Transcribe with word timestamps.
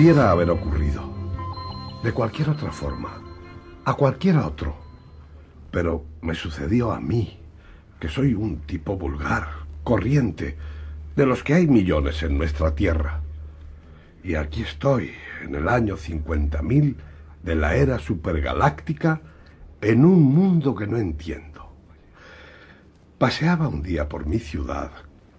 Pudiera 0.00 0.30
haber 0.30 0.48
ocurrido. 0.48 1.02
De 2.02 2.12
cualquier 2.12 2.48
otra 2.48 2.72
forma. 2.72 3.20
A 3.84 3.92
cualquier 3.92 4.38
otro. 4.38 4.74
Pero 5.70 6.06
me 6.22 6.34
sucedió 6.34 6.90
a 6.92 7.00
mí, 7.00 7.38
que 7.98 8.08
soy 8.08 8.32
un 8.32 8.60
tipo 8.60 8.96
vulgar, 8.96 9.46
corriente, 9.84 10.56
de 11.14 11.26
los 11.26 11.42
que 11.42 11.52
hay 11.52 11.66
millones 11.66 12.22
en 12.22 12.38
nuestra 12.38 12.74
tierra. 12.74 13.20
Y 14.24 14.36
aquí 14.36 14.62
estoy, 14.62 15.10
en 15.44 15.54
el 15.54 15.68
año 15.68 15.98
50.000 15.98 16.96
de 17.42 17.54
la 17.54 17.74
era 17.74 17.98
supergaláctica, 17.98 19.20
en 19.82 20.06
un 20.06 20.22
mundo 20.22 20.74
que 20.74 20.86
no 20.86 20.96
entiendo. 20.96 21.74
Paseaba 23.18 23.68
un 23.68 23.82
día 23.82 24.08
por 24.08 24.24
mi 24.24 24.38
ciudad 24.38 24.92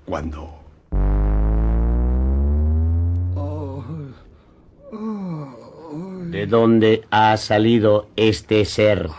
cuando... 0.06 0.61
¿De 6.32 6.48
dónde 6.48 7.04
ha 7.12 7.36
salido 7.36 8.08
este 8.16 8.64
ser? 8.64 9.10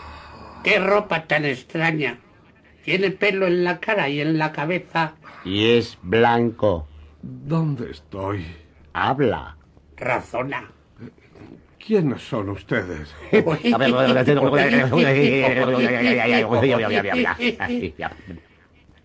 ¡Qué 0.63 0.79
ropa 0.79 1.25
tan 1.27 1.45
extraña! 1.45 2.17
Tiene 2.83 3.11
pelo 3.11 3.45
en 3.45 3.63
la 3.63 3.79
cara 3.79 4.09
y 4.09 4.19
en 4.19 4.39
la 4.39 4.51
cabeza. 4.51 5.13
Y 5.45 5.69
es 5.77 5.99
blanco. 6.01 6.87
¿Dónde 7.21 7.91
estoy? 7.91 8.47
Habla. 8.93 9.55
Razona. 9.95 10.71
¿Quiénes 11.77 12.23
son 12.23 12.49
ustedes? 12.49 13.13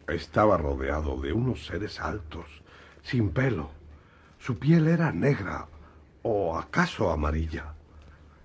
Estaba 0.08 0.56
rodeado 0.56 1.20
de 1.20 1.32
unos 1.34 1.66
seres 1.66 2.00
altos, 2.00 2.46
sin 3.02 3.28
pelo. 3.32 3.70
Su 4.38 4.58
piel 4.58 4.88
era 4.88 5.12
negra 5.12 5.66
o 6.22 6.56
acaso 6.56 7.10
amarilla. 7.10 7.74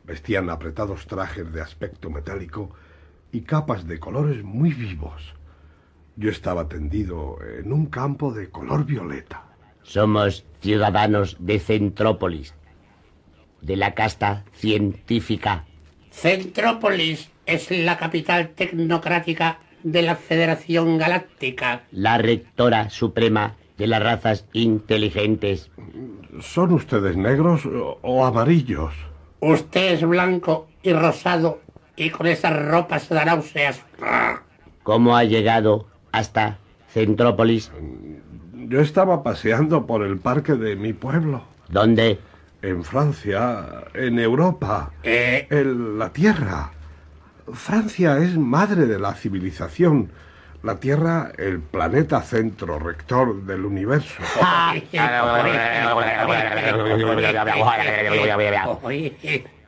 Vestían 0.05 0.49
apretados 0.49 1.07
trajes 1.07 1.51
de 1.53 1.61
aspecto 1.61 2.09
metálico 2.09 2.71
y 3.31 3.41
capas 3.41 3.87
de 3.87 3.99
colores 3.99 4.43
muy 4.43 4.73
vivos. 4.73 5.33
Yo 6.15 6.29
estaba 6.29 6.67
tendido 6.67 7.37
en 7.59 7.71
un 7.71 7.87
campo 7.87 8.33
de 8.33 8.49
color 8.49 8.85
violeta. 8.85 9.43
Somos 9.81 10.45
ciudadanos 10.61 11.37
de 11.39 11.59
Centrópolis, 11.59 12.53
de 13.61 13.77
la 13.77 13.93
casta 13.93 14.45
científica. 14.53 15.65
Centrópolis 16.11 17.31
es 17.45 17.71
la 17.71 17.97
capital 17.97 18.49
tecnocrática 18.49 19.59
de 19.83 20.01
la 20.01 20.15
Federación 20.15 20.97
Galáctica. 20.97 21.83
La 21.91 22.17
rectora 22.17 22.89
suprema 22.89 23.55
de 23.77 23.87
las 23.87 24.03
razas 24.03 24.45
inteligentes. 24.53 25.71
¿Son 26.39 26.73
ustedes 26.73 27.17
negros 27.17 27.63
o 27.65 28.25
amarillos? 28.25 28.93
Usted 29.45 29.95
es 29.95 30.07
blanco 30.07 30.69
y 30.83 30.93
rosado 30.93 31.59
y 31.97 32.11
con 32.11 32.27
esas 32.27 32.65
ropas 32.65 33.09
de 33.09 33.25
náuseas. 33.25 33.81
¿Cómo 34.83 35.17
ha 35.17 35.25
llegado 35.25 35.85
hasta 36.13 36.59
Centrópolis? 36.87 37.69
Yo 38.53 38.79
estaba 38.79 39.21
paseando 39.21 39.85
por 39.85 40.01
el 40.03 40.17
parque 40.17 40.53
de 40.53 40.77
mi 40.77 40.93
pueblo. 40.93 41.43
¿Dónde? 41.67 42.19
En 42.61 42.85
Francia, 42.85 43.83
en 43.93 44.17
Europa, 44.17 44.93
Eh, 45.03 45.45
en 45.49 45.99
la 45.99 46.13
Tierra. 46.13 46.71
Francia 47.51 48.19
es 48.19 48.37
madre 48.37 48.85
de 48.85 48.97
la 48.97 49.13
civilización. 49.13 50.09
La 50.63 50.79
Tierra, 50.79 51.33
el 51.37 51.59
planeta 51.59 52.21
centro 52.21 52.79
rector 52.79 53.43
del 53.43 53.65
universo. 53.65 54.23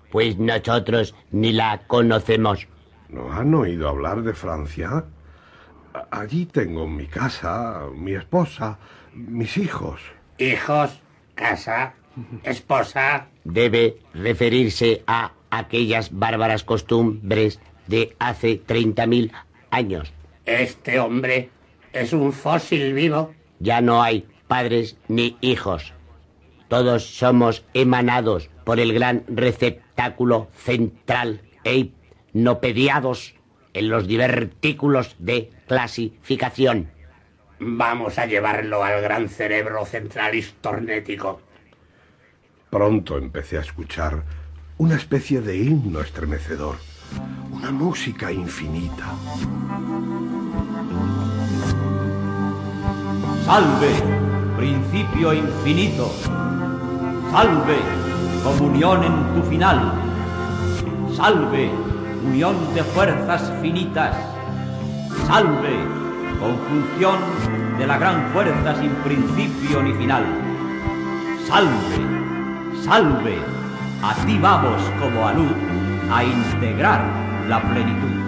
Pues 0.10 0.38
nosotros 0.38 1.14
ni 1.32 1.52
la 1.52 1.82
conocemos. 1.88 2.66
¿No 3.10 3.34
han 3.34 3.54
oído 3.54 3.90
hablar 3.90 4.22
de 4.22 4.34
Francia? 4.34 5.04
Allí 6.12 6.46
tengo 6.46 6.88
mi 6.88 7.08
casa, 7.08 7.82
mi 7.94 8.14
esposa, 8.14 8.80
mis 9.14 9.58
hijos. 9.58 10.00
Hijos, 10.38 11.02
casa, 11.34 11.96
esposa. 12.44 13.28
Debe 13.44 13.98
referirse 14.14 15.04
a 15.08 15.34
aquellas 15.50 16.18
bárbaras 16.18 16.64
costumbres 16.64 17.60
de 17.88 18.16
hace 18.18 18.64
30.000 18.66 19.34
años. 19.72 20.14
Este 20.46 21.00
hombre 21.00 21.50
es 21.94 22.14
un 22.14 22.32
fósil 22.32 22.94
vivo. 22.94 23.34
Ya 23.60 23.82
no 23.82 24.04
hay 24.04 24.28
padres 24.48 24.98
ni 25.08 25.38
hijos. 25.42 25.94
Todos 26.68 27.06
somos 27.06 27.66
emanados 27.74 28.50
por 28.64 28.80
el 28.80 28.94
gran 28.94 29.24
receptáculo 29.28 30.50
central 30.56 31.42
e 31.64 31.92
hipnopediados 32.34 33.36
en 33.74 33.90
los 33.90 34.08
divertículos 34.08 35.16
de 35.20 35.52
clasificación. 35.68 36.90
Vamos 37.60 38.20
a 38.20 38.26
llevarlo 38.26 38.84
al 38.84 39.02
gran 39.02 39.30
cerebro 39.30 39.86
central 39.86 40.36
histornético. 40.36 41.42
Pronto 42.70 43.18
empecé 43.18 43.58
a 43.58 43.62
escuchar 43.62 44.24
una 44.78 44.96
especie 44.96 45.40
de 45.40 45.56
himno 45.56 46.02
estremecedor, 46.02 46.76
una 47.52 47.72
música 47.72 48.32
infinita. 48.32 49.14
Salve, 53.46 53.92
principio 54.58 55.34
infinito. 55.34 56.12
Salve, 57.32 57.78
comunión 58.44 59.04
en 59.04 59.36
tu 59.36 59.48
final. 59.50 59.94
Salve, 61.16 61.72
unión 62.28 62.56
de 62.74 62.84
fuerzas 62.84 63.52
finitas. 63.62 64.16
Salve, 65.28 65.78
conjunción 66.40 67.20
de 67.78 67.88
la 67.88 67.98
gran 67.98 68.28
fuerza 68.34 68.76
sin 68.80 68.92
principio 69.04 69.84
ni 69.84 69.94
final. 69.94 70.24
Salve, 71.48 72.84
salve, 72.84 73.38
a 74.02 74.14
ti 74.26 74.38
vamos 74.40 74.82
como 75.00 75.28
a 75.28 75.34
luz 75.34 75.54
a 76.12 76.24
integrar 76.24 77.02
la 77.48 77.62
plenitud. 77.62 78.25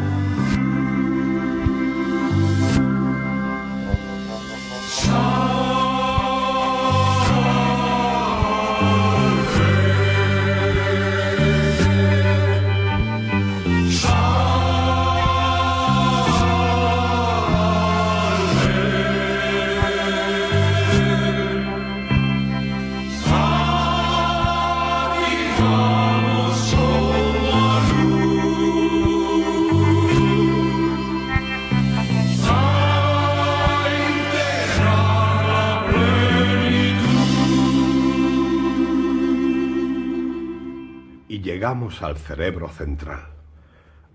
Y 41.38 41.42
llegamos 41.42 42.02
al 42.02 42.18
cerebro 42.18 42.68
central. 42.68 43.28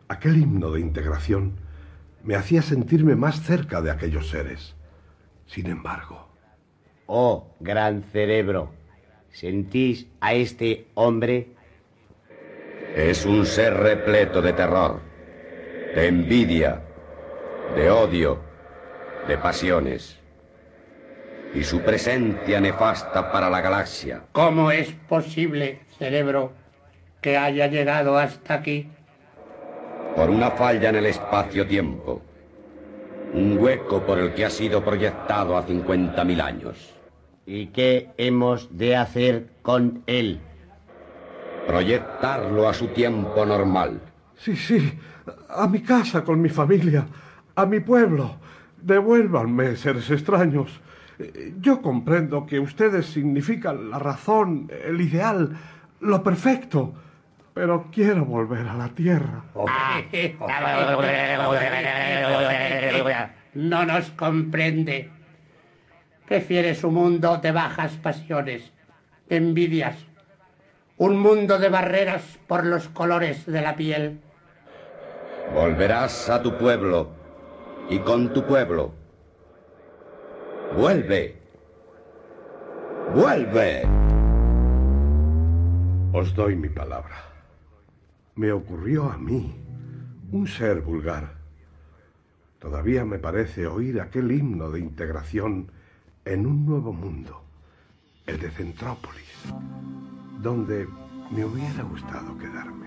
Aquel 0.09 0.39
himno 0.39 0.73
de 0.73 0.81
integración 0.81 1.53
me 2.25 2.35
hacía 2.35 2.63
sentirme 2.63 3.15
más 3.15 3.43
cerca 3.43 3.81
de 3.81 3.93
aquellos 3.93 4.29
seres. 4.29 4.75
Sin 5.47 5.69
embargo, 5.69 6.29
Oh, 7.07 7.55
gran 7.61 8.03
cerebro, 8.03 8.73
¿sentís 9.31 10.09
a 10.21 10.35
este 10.35 10.89
hombre? 10.95 11.55
Es 12.97 13.25
un 13.25 13.47
ser 13.47 13.75
repleto 13.75 14.43
de 14.43 14.53
terror, 14.55 15.01
de 15.95 16.09
envidia, 16.09 16.83
de 17.77 17.89
odio, 17.89 18.41
de 19.29 19.39
pasiones. 19.39 20.19
Y 21.55 21.63
su 21.63 21.83
presencia 21.83 22.61
nefasta 22.61 23.31
para 23.31 23.49
la 23.49 23.61
galaxia. 23.61 24.25
¿Cómo 24.33 24.73
es 24.73 24.91
posible, 25.09 25.83
cerebro, 25.97 26.61
que 27.23 27.39
haya 27.39 27.69
llegado 27.69 28.19
hasta 28.19 28.55
aquí? 28.55 28.89
por 30.15 30.31
una 30.31 30.51
falla 30.51 30.91
en 30.91 30.97
el 30.97 31.07
espacio-tiempo. 31.07 32.23
Un 33.35 33.57
hueco 33.59 34.03
por 34.03 34.19
el 34.19 34.35
que 34.35 34.45
ha 34.45 34.51
sido 34.51 34.85
proyectado 34.85 35.57
a 35.57 35.67
50.000 35.67 36.43
años. 36.43 36.95
¿Y 37.47 37.67
qué 37.67 38.11
hemos 38.19 38.77
de 38.77 38.97
hacer 38.97 39.49
con 39.63 40.03
él? 40.07 40.41
Proyectarlo 41.67 42.69
a 42.69 42.75
su 42.75 42.89
tiempo 42.89 43.47
normal. 43.47 44.01
sí, 44.37 44.57
sí, 44.57 44.99
a 45.49 45.67
mi 45.67 45.81
casa 45.81 46.25
con 46.25 46.41
mi 46.41 46.49
familia, 46.49 47.07
a 47.55 47.67
mi 47.67 47.81
pueblo. 47.81 48.37
Devuélvanme, 48.81 49.77
seres 49.77 50.11
extraños. 50.11 50.81
Yo 51.61 51.81
comprendo 51.81 52.45
que 52.47 52.59
ustedes 52.59 53.07
significan 53.07 53.91
la 53.91 53.99
razón, 53.99 54.69
el 54.85 55.01
ideal, 55.01 55.57
lo 56.01 56.23
perfecto. 56.23 56.95
Pero 57.55 57.89
quiero 57.93 58.25
volver 58.25 58.67
a 58.67 58.75
la 58.75 58.89
tierra. 58.89 59.45
No 63.55 63.85
nos 63.85 64.09
comprende. 64.13 65.11
Prefiere 66.27 66.75
su 66.75 66.91
mundo 66.91 67.37
de 67.37 67.53
bajas 67.53 67.93
pasiones, 67.99 68.73
de 69.29 69.37
envidias, 69.37 69.99
un 70.97 71.19
mundo 71.19 71.59
de 71.59 71.69
barreras 71.69 72.39
por 72.47 72.65
los 72.65 72.89
colores 72.89 73.45
de 73.45 73.61
la 73.61 73.77
piel. 73.77 74.23
Volverás 75.55 76.31
a 76.31 76.43
tu 76.43 76.57
pueblo 76.57 77.11
y 77.91 77.99
con 77.99 78.33
tu 78.33 78.47
pueblo. 78.47 78.95
Vuelve. 80.75 81.37
Vuelve. 83.15 83.83
Os 86.15 86.35
doy 86.35 86.57
mi 86.57 86.71
palabra. 86.71 87.32
Me 88.35 88.51
ocurrió 88.51 89.11
a 89.11 89.19
mí, 89.19 89.55
un 90.31 90.47
ser 90.47 90.81
vulgar. 90.81 91.35
Todavía 92.59 93.05
me 93.05 93.19
parece 93.19 93.67
oír 93.67 94.01
aquel 94.01 94.33
himno 94.33 94.71
de 94.71 94.81
integración 94.81 95.71
en 96.25 96.47
un 96.47 96.65
nuevo 96.65 96.93
mundo, 96.93 97.43
el 98.27 98.39
de 98.39 98.51
Centrópolis, 98.51 99.45
donde 100.41 100.89
me 101.31 101.45
hubiera 101.45 101.83
gustado 101.83 102.39
quedarme. 102.39 102.87